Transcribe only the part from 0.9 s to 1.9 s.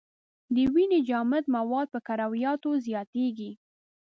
جامد مواد